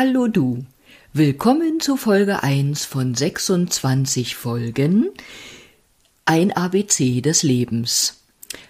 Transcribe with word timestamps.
Hallo 0.00 0.28
du. 0.28 0.64
Willkommen 1.12 1.80
zu 1.80 1.96
Folge 1.96 2.44
1 2.44 2.84
von 2.84 3.16
26 3.16 4.36
Folgen 4.36 5.10
Ein 6.24 6.52
ABC 6.52 7.20
des 7.20 7.42
Lebens. 7.42 8.22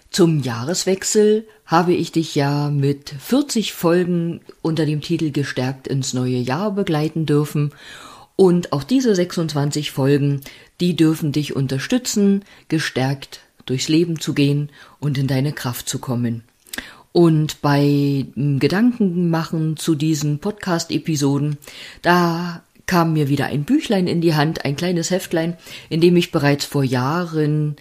Zum 0.09 0.41
Jahreswechsel 0.41 1.47
habe 1.67 1.93
ich 1.93 2.11
dich 2.11 2.33
ja 2.33 2.71
mit 2.71 3.11
40 3.11 3.73
Folgen 3.73 4.41
unter 4.63 4.87
dem 4.87 5.01
Titel 5.01 5.29
Gestärkt 5.29 5.87
ins 5.87 6.15
neue 6.15 6.37
Jahr 6.39 6.71
begleiten 6.71 7.27
dürfen 7.27 7.75
und 8.35 8.73
auch 8.73 8.83
diese 8.83 9.13
26 9.13 9.91
Folgen, 9.91 10.41
die 10.79 10.95
dürfen 10.95 11.31
dich 11.31 11.55
unterstützen, 11.55 12.43
gestärkt 12.69 13.41
durchs 13.67 13.87
Leben 13.87 14.19
zu 14.19 14.33
gehen 14.33 14.71
und 14.99 15.19
in 15.19 15.27
deine 15.27 15.53
Kraft 15.53 15.89
zu 15.89 15.99
kommen. 15.99 16.43
Und 17.19 17.61
bei 17.61 18.27
Gedankenmachen 18.37 19.75
zu 19.75 19.95
diesen 19.95 20.39
Podcast-Episoden, 20.39 21.57
da 22.01 22.63
kam 22.85 23.11
mir 23.11 23.27
wieder 23.27 23.47
ein 23.47 23.65
Büchlein 23.65 24.07
in 24.07 24.21
die 24.21 24.35
Hand, 24.35 24.63
ein 24.63 24.77
kleines 24.77 25.11
Heftlein, 25.11 25.57
in 25.89 25.99
dem 25.99 26.15
ich 26.15 26.31
bereits 26.31 26.63
vor 26.63 26.85
Jahren 26.85 27.75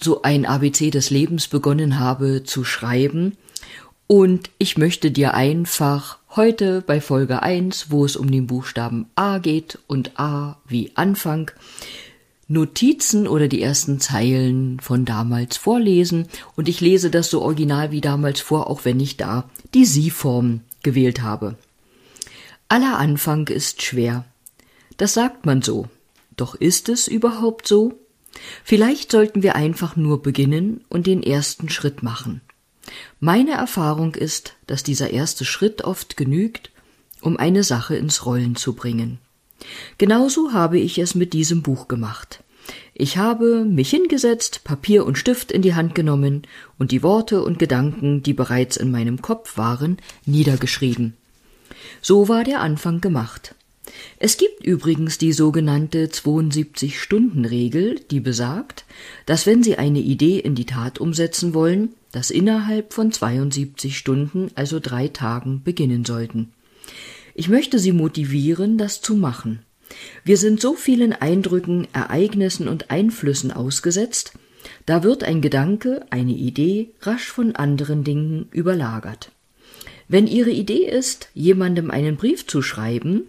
so 0.00 0.22
ein 0.22 0.46
ABC 0.46 0.90
des 0.90 1.10
Lebens 1.10 1.46
begonnen 1.46 2.00
habe 2.00 2.42
zu 2.42 2.64
schreiben. 2.64 3.36
Und 4.08 4.50
ich 4.58 4.76
möchte 4.76 5.12
dir 5.12 5.34
einfach 5.34 6.18
heute 6.34 6.82
bei 6.82 7.00
Folge 7.00 7.44
1, 7.44 7.92
wo 7.92 8.04
es 8.04 8.16
um 8.16 8.32
den 8.32 8.48
Buchstaben 8.48 9.06
A 9.14 9.38
geht 9.38 9.78
und 9.86 10.18
A 10.18 10.56
wie 10.66 10.90
Anfang, 10.96 11.52
Notizen 12.50 13.28
oder 13.28 13.46
die 13.46 13.62
ersten 13.62 14.00
Zeilen 14.00 14.80
von 14.80 15.04
damals 15.04 15.56
vorlesen 15.56 16.26
und 16.56 16.68
ich 16.68 16.80
lese 16.80 17.08
das 17.08 17.30
so 17.30 17.42
original 17.42 17.92
wie 17.92 18.00
damals 18.00 18.40
vor, 18.40 18.68
auch 18.68 18.84
wenn 18.84 18.98
ich 18.98 19.16
da 19.16 19.48
die 19.72 19.84
Sie-Form 19.84 20.62
gewählt 20.82 21.22
habe. 21.22 21.56
Aller 22.68 22.98
Anfang 22.98 23.46
ist 23.46 23.82
schwer. 23.82 24.24
Das 24.96 25.14
sagt 25.14 25.46
man 25.46 25.62
so. 25.62 25.88
Doch 26.36 26.56
ist 26.56 26.88
es 26.88 27.06
überhaupt 27.06 27.68
so? 27.68 28.00
Vielleicht 28.64 29.12
sollten 29.12 29.44
wir 29.44 29.54
einfach 29.54 29.94
nur 29.94 30.20
beginnen 30.20 30.82
und 30.88 31.06
den 31.06 31.22
ersten 31.22 31.68
Schritt 31.68 32.02
machen. 32.02 32.40
Meine 33.20 33.52
Erfahrung 33.52 34.16
ist, 34.16 34.56
dass 34.66 34.82
dieser 34.82 35.10
erste 35.10 35.44
Schritt 35.44 35.82
oft 35.82 36.16
genügt, 36.16 36.72
um 37.20 37.36
eine 37.36 37.62
Sache 37.62 37.94
ins 37.94 38.26
Rollen 38.26 38.56
zu 38.56 38.72
bringen. 38.72 39.18
Genauso 39.98 40.52
habe 40.52 40.78
ich 40.78 40.98
es 40.98 41.14
mit 41.14 41.32
diesem 41.32 41.62
Buch 41.62 41.88
gemacht. 41.88 42.42
Ich 42.94 43.16
habe 43.16 43.64
mich 43.64 43.90
hingesetzt, 43.90 44.62
Papier 44.64 45.06
und 45.06 45.18
Stift 45.18 45.50
in 45.50 45.62
die 45.62 45.74
Hand 45.74 45.94
genommen 45.94 46.42
und 46.78 46.92
die 46.92 47.02
Worte 47.02 47.42
und 47.42 47.58
Gedanken, 47.58 48.22
die 48.22 48.34
bereits 48.34 48.76
in 48.76 48.90
meinem 48.90 49.22
Kopf 49.22 49.56
waren, 49.56 49.98
niedergeschrieben. 50.26 51.14
So 52.02 52.28
war 52.28 52.44
der 52.44 52.60
Anfang 52.60 53.00
gemacht. 53.00 53.54
Es 54.18 54.36
gibt 54.36 54.64
übrigens 54.64 55.18
die 55.18 55.32
sogenannte 55.32 56.06
72-Stunden-Regel, 56.06 58.00
die 58.10 58.20
besagt, 58.20 58.84
dass 59.26 59.46
wenn 59.46 59.62
Sie 59.62 59.76
eine 59.78 60.00
Idee 60.00 60.38
in 60.38 60.54
die 60.54 60.66
Tat 60.66 60.98
umsetzen 60.98 61.54
wollen, 61.54 61.94
das 62.12 62.30
innerhalb 62.30 62.92
von 62.92 63.12
72 63.12 63.96
Stunden, 63.96 64.50
also 64.54 64.78
drei 64.80 65.08
Tagen, 65.08 65.62
beginnen 65.64 66.04
sollten. 66.04 66.52
Ich 67.34 67.48
möchte 67.48 67.78
Sie 67.78 67.92
motivieren, 67.92 68.78
das 68.78 69.00
zu 69.00 69.14
machen. 69.14 69.60
Wir 70.24 70.36
sind 70.36 70.60
so 70.60 70.74
vielen 70.74 71.12
Eindrücken, 71.12 71.88
Ereignissen 71.92 72.68
und 72.68 72.90
Einflüssen 72.90 73.50
ausgesetzt, 73.50 74.32
da 74.86 75.02
wird 75.02 75.24
ein 75.24 75.40
Gedanke, 75.40 76.04
eine 76.10 76.32
Idee 76.32 76.90
rasch 77.02 77.26
von 77.30 77.56
anderen 77.56 78.04
Dingen 78.04 78.48
überlagert. 78.50 79.32
Wenn 80.08 80.26
Ihre 80.26 80.50
Idee 80.50 80.86
ist, 80.86 81.28
jemandem 81.34 81.90
einen 81.90 82.16
Brief 82.16 82.46
zu 82.46 82.62
schreiben, 82.62 83.28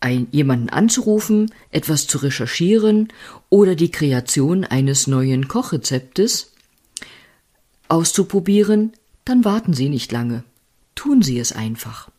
ein, 0.00 0.26
jemanden 0.32 0.68
anzurufen, 0.68 1.52
etwas 1.70 2.06
zu 2.06 2.18
recherchieren 2.18 3.08
oder 3.50 3.74
die 3.76 3.90
Kreation 3.90 4.64
eines 4.64 5.06
neuen 5.06 5.46
Kochrezeptes 5.48 6.52
auszuprobieren, 7.88 8.92
dann 9.24 9.44
warten 9.44 9.74
Sie 9.74 9.88
nicht 9.88 10.10
lange. 10.10 10.44
Tun 10.94 11.22
Sie 11.22 11.38
es 11.38 11.52
einfach. 11.52 12.11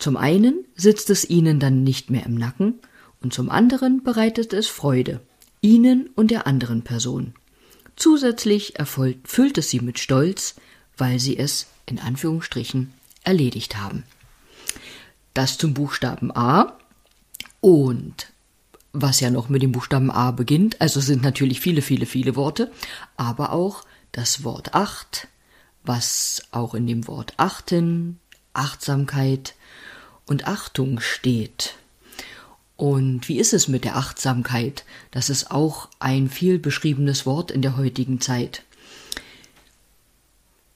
Zum 0.00 0.16
einen 0.16 0.64
sitzt 0.74 1.10
es 1.10 1.28
ihnen 1.28 1.60
dann 1.60 1.84
nicht 1.84 2.08
mehr 2.08 2.24
im 2.24 2.34
Nacken 2.34 2.80
und 3.22 3.34
zum 3.34 3.50
anderen 3.50 4.02
bereitet 4.02 4.54
es 4.54 4.66
Freude, 4.66 5.20
ihnen 5.60 6.08
und 6.16 6.30
der 6.30 6.46
anderen 6.46 6.82
Person. 6.82 7.34
Zusätzlich 7.96 8.78
erfolgt, 8.78 9.28
füllt 9.28 9.58
es 9.58 9.68
sie 9.68 9.80
mit 9.80 9.98
Stolz, 9.98 10.54
weil 10.96 11.20
sie 11.20 11.36
es 11.36 11.66
in 11.84 11.98
Anführungsstrichen 11.98 12.94
erledigt 13.24 13.76
haben. 13.76 14.04
Das 15.34 15.58
zum 15.58 15.74
Buchstaben 15.74 16.34
A 16.34 16.78
und 17.60 18.32
was 18.92 19.20
ja 19.20 19.28
noch 19.28 19.50
mit 19.50 19.60
dem 19.60 19.72
Buchstaben 19.72 20.10
A 20.10 20.30
beginnt, 20.30 20.80
also 20.80 21.00
sind 21.00 21.22
natürlich 21.22 21.60
viele, 21.60 21.82
viele, 21.82 22.06
viele 22.06 22.36
Worte, 22.36 22.72
aber 23.18 23.52
auch 23.52 23.84
das 24.12 24.44
Wort 24.44 24.72
acht, 24.72 25.28
was 25.84 26.42
auch 26.52 26.74
in 26.74 26.86
dem 26.86 27.06
Wort 27.06 27.34
achten, 27.36 28.18
Achtsamkeit, 28.52 29.54
und 30.30 30.46
Achtung 30.46 31.00
steht. 31.00 31.74
Und 32.76 33.28
wie 33.28 33.38
ist 33.38 33.52
es 33.52 33.66
mit 33.66 33.84
der 33.84 33.96
Achtsamkeit? 33.96 34.84
Das 35.10 35.28
ist 35.28 35.50
auch 35.50 35.88
ein 35.98 36.30
viel 36.30 36.58
beschriebenes 36.58 37.26
Wort 37.26 37.50
in 37.50 37.62
der 37.62 37.76
heutigen 37.76 38.20
Zeit. 38.20 38.62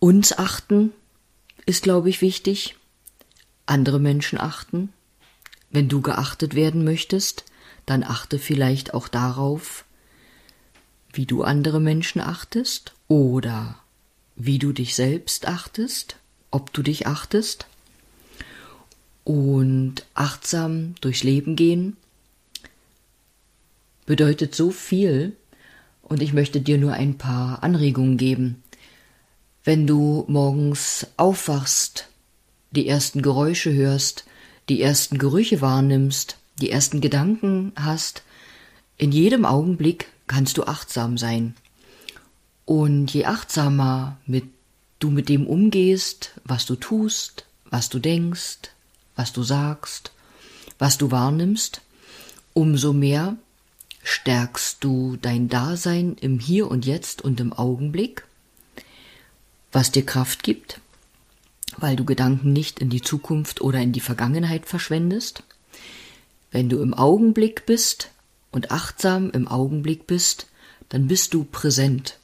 Uns 0.01 0.37
achten 0.37 0.93
ist, 1.67 1.85
glaube 1.85 2.11
ich, 2.11 2.21
wichtig. 2.21 2.77
Andere 3.65 4.01
Menschen 4.01 4.41
achten. 4.41 4.93
Wenn 5.71 5.89
du 5.89 6.03
geachtet 6.03 6.57
werden 6.57 6.85
möchtest, 6.85 7.45
dann 7.87 8.03
achte 8.03 8.41
vielleicht 8.41 8.93
auch 8.93 9.07
darauf, 9.07 9.85
wie 11.13 11.27
du 11.27 11.45
andere 11.45 11.81
Menschen 11.81 12.21
achtest 12.21 12.93
oder 13.07 13.79
wie 14.35 14.59
du 14.59 14.73
dich 14.73 14.97
selbst 14.97 15.47
achtest, 15.47 16.17
ob 16.55 16.73
du 16.73 16.83
dich 16.83 17.07
achtest 17.07 17.67
und 19.25 20.05
achtsam 20.15 20.95
durchs 21.01 21.23
Leben 21.23 21.57
gehen 21.57 21.97
bedeutet 24.07 24.55
so 24.55 24.71
viel 24.71 25.37
und 26.03 26.23
ich 26.23 26.33
möchte 26.33 26.61
dir 26.61 26.79
nur 26.79 26.93
ein 26.93 27.17
paar 27.17 27.63
Anregungen 27.63 28.17
geben. 28.17 28.63
Wenn 29.65 29.87
du 29.87 30.25
morgens 30.29 31.07
aufwachst, 31.17 32.09
die 32.71 32.87
ersten 32.87 33.23
Geräusche 33.23 33.73
hörst, 33.73 34.25
die 34.69 34.83
ersten 34.83 35.19
Gerüche 35.19 35.61
wahrnimmst, 35.61 36.37
die 36.61 36.71
ersten 36.71 37.01
Gedanken 37.01 37.73
hast, 37.77 38.23
in 38.99 39.11
jedem 39.11 39.45
Augenblick 39.45 40.09
kannst 40.27 40.59
du 40.59 40.65
achtsam 40.65 41.19
sein. 41.19 41.55
Und 42.67 43.13
je 43.13 43.25
achtsamer 43.25 44.19
mit, 44.27 44.45
du 45.05 45.11
mit 45.11 45.29
dem 45.29 45.47
umgehst, 45.47 46.33
was 46.45 46.65
du 46.65 46.77
tust, 46.77 47.45
was 47.69 47.91
du 47.91 47.99
denkst, 47.99 48.71
was 49.17 49.35
du 49.35 49.43
sagst, 49.43 50.13
was 50.79 50.97
du 50.97 51.11
wahrnimmst, 51.11 51.83
umso 52.55 52.95
mehr 52.95 53.37
stärkst 54.03 54.83
du 54.83 55.19
dein 55.21 55.51
Dasein 55.51 56.17
im 56.19 56.39
Hier 56.39 56.71
und 56.71 56.87
Jetzt 56.87 57.21
und 57.21 57.39
im 57.39 57.53
Augenblick, 57.53 58.25
was 59.73 59.93
dir 59.93 60.07
Kraft 60.07 60.43
gibt, 60.43 60.81
weil 61.77 61.97
du 61.97 62.07
Gedanken 62.07 62.55
nicht 62.55 62.79
in 62.79 62.89
die 62.89 63.03
Zukunft 63.03 63.61
oder 63.61 63.81
in 63.81 63.93
die 63.93 64.01
Vergangenheit 64.01 64.67
verschwendest. 64.67 65.43
Wenn 66.51 66.71
du 66.71 66.81
im 66.81 66.95
Augenblick 66.95 67.67
bist 67.67 68.11
und 68.53 68.71
achtsam 68.71 69.31
im 69.33 69.49
Augenblick 69.49 70.07
bist, 70.07 70.47
dann 70.89 71.09
bist 71.09 71.35
du 71.35 71.45
präsent. 71.45 72.19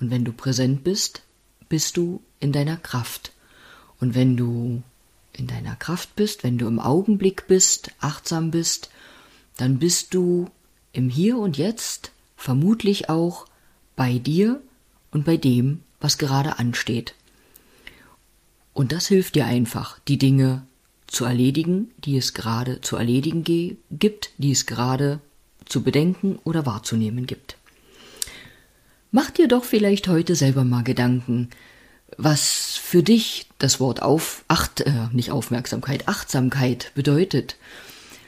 Und 0.00 0.10
wenn 0.10 0.24
du 0.24 0.32
präsent 0.32 0.82
bist, 0.82 1.22
bist 1.68 1.96
du 1.96 2.20
in 2.40 2.52
deiner 2.52 2.76
Kraft. 2.76 3.32
Und 4.00 4.14
wenn 4.14 4.36
du 4.36 4.82
in 5.32 5.46
deiner 5.46 5.76
Kraft 5.76 6.14
bist, 6.16 6.44
wenn 6.44 6.58
du 6.58 6.66
im 6.66 6.78
Augenblick 6.78 7.46
bist, 7.46 7.90
achtsam 8.00 8.50
bist, 8.50 8.90
dann 9.56 9.78
bist 9.78 10.14
du 10.14 10.50
im 10.92 11.08
Hier 11.08 11.38
und 11.38 11.56
Jetzt 11.56 12.12
vermutlich 12.36 13.08
auch 13.08 13.46
bei 13.96 14.18
dir 14.18 14.60
und 15.10 15.24
bei 15.24 15.36
dem, 15.36 15.82
was 16.00 16.18
gerade 16.18 16.58
ansteht. 16.58 17.14
Und 18.72 18.92
das 18.92 19.06
hilft 19.06 19.36
dir 19.36 19.46
einfach, 19.46 19.98
die 20.08 20.18
Dinge 20.18 20.66
zu 21.06 21.24
erledigen, 21.24 21.92
die 21.98 22.16
es 22.16 22.34
gerade 22.34 22.80
zu 22.80 22.96
erledigen 22.96 23.44
gibt, 23.90 24.30
die 24.38 24.50
es 24.50 24.66
gerade 24.66 25.20
zu 25.64 25.82
bedenken 25.82 26.38
oder 26.44 26.66
wahrzunehmen 26.66 27.26
gibt. 27.26 27.56
Mach 29.12 29.30
dir 29.30 29.46
doch 29.46 29.64
vielleicht 29.64 30.08
heute 30.08 30.34
selber 30.34 30.64
mal 30.64 30.82
Gedanken, 30.82 31.50
was 32.16 32.76
für 32.76 33.02
dich 33.02 33.48
das 33.58 33.80
Wort 33.80 34.02
auf, 34.02 34.44
acht, 34.48 34.80
äh, 34.80 34.92
nicht 35.12 35.30
Aufmerksamkeit, 35.30 36.08
Achtsamkeit 36.08 36.92
bedeutet. 36.94 37.56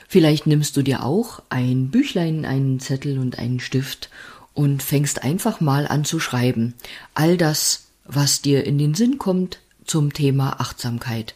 Vielleicht 0.08 0.46
nimmst 0.46 0.76
du 0.76 0.82
dir 0.82 1.04
auch 1.04 1.42
ein 1.48 1.90
Büchlein, 1.90 2.44
einen 2.44 2.80
Zettel 2.80 3.18
und 3.18 3.38
einen 3.38 3.60
Stift 3.60 4.10
und 4.54 4.82
fängst 4.82 5.22
einfach 5.22 5.60
mal 5.60 5.86
an 5.86 6.04
zu 6.04 6.20
schreiben. 6.20 6.74
All 7.14 7.36
das, 7.36 7.88
was 8.04 8.40
dir 8.40 8.64
in 8.64 8.78
den 8.78 8.94
Sinn 8.94 9.18
kommt 9.18 9.58
zum 9.84 10.12
Thema 10.12 10.60
Achtsamkeit. 10.60 11.34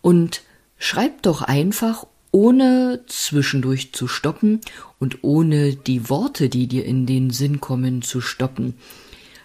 Und 0.00 0.42
schreib 0.78 1.22
doch 1.22 1.42
einfach 1.42 2.06
ohne 2.30 3.00
zwischendurch 3.06 3.92
zu 3.92 4.06
stoppen 4.06 4.60
und 4.98 5.22
ohne 5.22 5.74
die 5.74 6.08
Worte, 6.08 6.48
die 6.48 6.66
dir 6.66 6.84
in 6.84 7.06
den 7.06 7.30
Sinn 7.30 7.60
kommen, 7.60 8.02
zu 8.02 8.20
stoppen. 8.20 8.74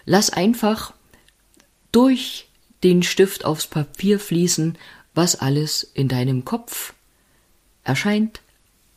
Lass 0.04 0.30
einfach 0.30 0.92
durch 1.94 2.48
den 2.82 3.02
Stift 3.02 3.44
aufs 3.44 3.66
Papier 3.66 4.18
fließen, 4.18 4.76
was 5.14 5.36
alles 5.36 5.84
in 5.94 6.08
deinem 6.08 6.44
Kopf 6.44 6.92
erscheint, 7.84 8.40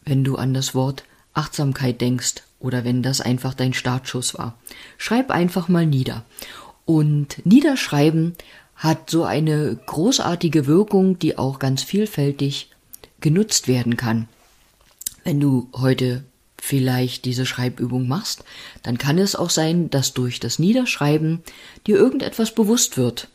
wenn 0.04 0.24
du 0.24 0.36
an 0.36 0.54
das 0.54 0.74
Wort 0.74 1.04
Achtsamkeit 1.34 2.02
denkst 2.02 2.36
oder 2.60 2.84
wenn 2.84 3.04
das 3.04 3.22
einfach 3.22 3.54
dein 3.54 3.74
Startschuss 3.74 4.38
war. 4.38 4.58
Schreib 4.98 5.30
einfach 5.30 5.68
mal 5.68 5.86
nieder. 5.86 6.26
Und 6.86 7.46
Niederschreiben 7.46 8.36
hat 8.76 9.10
so 9.10 9.26
eine 9.26 9.78
großartige 9.86 10.66
Wirkung, 10.66 11.20
die 11.20 11.38
auch 11.38 11.60
ganz 11.60 11.84
vielfältig 11.84 12.72
genutzt 13.20 13.68
werden 13.68 13.96
kann. 13.96 14.28
Wenn 15.24 15.40
du 15.40 15.70
heute 15.74 16.24
vielleicht 16.68 17.26
diese 17.26 17.46
Schreibübung 17.46 18.08
machst, 18.08 18.44
dann 18.84 18.98
kann 18.98 19.18
es 19.18 19.36
auch 19.36 19.50
sein, 19.50 19.90
dass 19.90 20.14
durch 20.14 20.40
das 20.40 20.60
Niederschreiben 20.60 21.40
dir 21.88 21.96
irgendetwas 21.96 22.54
bewusst 22.54 22.98
wird. 22.98 23.30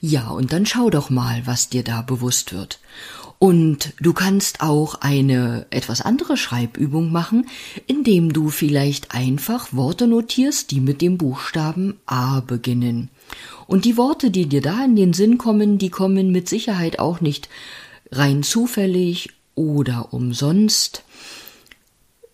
Ja, 0.00 0.28
und 0.28 0.52
dann 0.52 0.66
schau 0.66 0.90
doch 0.90 1.08
mal, 1.08 1.42
was 1.46 1.70
dir 1.70 1.82
da 1.82 2.02
bewusst 2.02 2.52
wird. 2.52 2.78
Und 3.38 3.92
du 4.00 4.12
kannst 4.12 4.60
auch 4.60 4.96
eine 4.96 5.66
etwas 5.70 6.00
andere 6.00 6.36
Schreibübung 6.36 7.10
machen, 7.12 7.46
indem 7.86 8.32
du 8.32 8.48
vielleicht 8.48 9.14
einfach 9.14 9.72
Worte 9.72 10.06
notierst, 10.06 10.70
die 10.70 10.80
mit 10.80 11.00
dem 11.02 11.18
Buchstaben 11.18 11.98
A 12.06 12.40
beginnen. 12.40 13.10
Und 13.66 13.84
die 13.84 13.96
Worte, 13.96 14.30
die 14.30 14.46
dir 14.46 14.62
da 14.62 14.84
in 14.84 14.96
den 14.96 15.12
Sinn 15.12 15.38
kommen, 15.38 15.78
die 15.78 15.90
kommen 15.90 16.32
mit 16.32 16.48
Sicherheit 16.48 16.98
auch 16.98 17.20
nicht 17.20 17.48
rein 18.10 18.42
zufällig 18.42 19.30
oder 19.54 20.12
umsonst. 20.12 21.02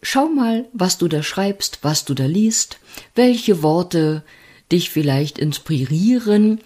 Schau 0.02 0.28
mal, 0.28 0.66
was 0.72 0.96
du 0.96 1.08
da 1.08 1.22
schreibst, 1.22 1.80
was 1.82 2.04
du 2.04 2.14
da 2.14 2.24
liest, 2.24 2.78
welche 3.14 3.62
Worte 3.62 4.24
dich 4.72 4.90
vielleicht 4.90 5.38
inspirieren 5.38 6.60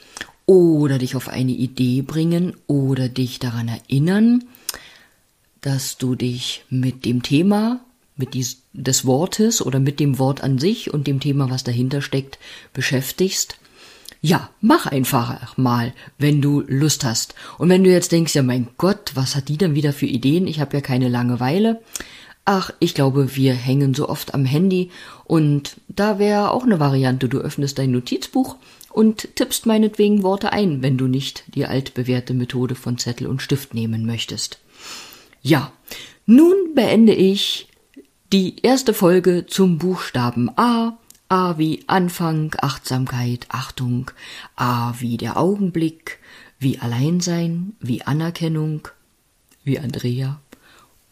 oder 0.47 0.99
dich 0.99 1.17
auf 1.17 1.29
eine 1.29 1.53
Idee 1.53 2.03
bringen 2.03 2.57
oder 2.67 3.09
dich 3.09 3.39
daran 3.41 3.69
erinnern, 3.69 4.45
dass 5.61 5.97
du 5.97 6.15
dich 6.15 6.65
mit 6.69 7.05
dem 7.05 7.23
Thema, 7.23 7.81
mit 8.17 8.35
dies, 8.35 8.63
des 8.73 9.05
Wortes 9.05 9.65
oder 9.65 9.81
mit 9.81 9.99
dem 9.99 10.19
Wort 10.19 10.43
an 10.43 10.59
sich 10.59 10.93
und 10.93 11.07
dem 11.07 11.19
Thema, 11.19 11.51
was 11.51 11.65
dahinter 11.65 12.03
steckt, 12.03 12.39
beschäftigst. 12.73 13.57
Ja, 14.21 14.51
mach 14.61 14.87
einfach 14.87 15.57
mal, 15.57 15.93
wenn 16.19 16.41
du 16.41 16.63
Lust 16.67 17.05
hast. 17.05 17.35
Und 17.59 17.69
wenn 17.69 17.85
du 17.85 17.91
jetzt 17.91 18.13
denkst, 18.13 18.35
ja 18.35 18.43
mein 18.43 18.69
Gott, 18.79 19.13
was 19.15 19.35
hat 19.37 19.49
die 19.49 19.59
denn 19.59 19.75
wieder 19.75 19.93
für 19.93 20.07
Ideen? 20.07 20.47
Ich 20.47 20.61
habe 20.61 20.77
ja 20.77 20.81
keine 20.81 21.09
Langeweile. 21.09 21.83
Ach, 22.45 22.71
ich 22.79 22.95
glaube, 22.95 23.37
wir 23.37 23.55
hängen 23.55 23.95
so 23.95 24.09
oft 24.09 24.35
am 24.35 24.45
Handy 24.45 24.91
und 25.25 25.81
da 25.89 26.19
wäre 26.19 26.51
auch 26.51 26.65
eine 26.65 26.79
Variante. 26.79 27.29
Du 27.29 27.39
öffnest 27.39 27.79
dein 27.79 27.91
Notizbuch 27.91 28.57
und 28.91 29.35
tippst 29.35 29.65
meinetwegen 29.67 30.23
Worte 30.23 30.53
ein, 30.53 30.83
wenn 30.83 30.99
du 30.99 31.07
nicht 31.07 31.45
die 31.55 31.65
altbewährte 31.65 32.35
Methode 32.35 32.75
von 32.75 32.99
Zettel 32.99 33.27
und 33.27 33.41
Stift 33.41 33.73
nehmen 33.73 34.05
möchtest. 34.05 34.59
Ja, 35.43 35.73
nun 36.27 36.75
beende 36.75 37.15
ich 37.15 37.69
die 38.33 38.57
erste 38.63 38.95
Folge 38.95 39.47
zum 39.47 39.79
Buchstaben 39.79 40.51
A. 40.57 40.99
A 41.31 41.57
wie 41.57 41.83
Anfang, 41.87 42.55
Achtsamkeit, 42.61 43.47
Achtung. 43.49 44.11
A 44.55 44.95
wie 44.99 45.17
der 45.17 45.39
Augenblick, 45.39 46.19
wie 46.59 46.79
Alleinsein, 46.79 47.75
wie 47.81 48.03
Anerkennung, 48.03 48.89
wie 49.65 49.79
Andrea 49.79 50.41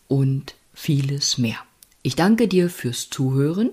und 0.08 0.55
vieles 0.75 1.39
mehr. 1.39 1.59
Ich 2.03 2.17
danke 2.17 2.49
dir 2.49 2.69
fürs 2.69 3.11
Zuhören 3.11 3.71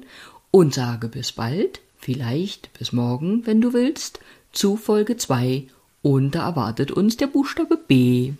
und 0.52 0.74
sage 0.74 1.08
bis 1.08 1.32
bald 1.32 1.82
vielleicht 2.00 2.72
bis 2.78 2.94
morgen, 2.94 3.46
wenn 3.46 3.62
du 3.62 3.74
willst, 3.74 4.20
zu 4.52 4.78
Folge 4.78 5.18
2 5.18 5.68
und 6.02 6.32
da 6.32 6.48
erwartet 6.48 6.92
uns 6.92 7.18
der 7.18 7.28
Buchstabe 7.28 7.78
B. 7.78 8.34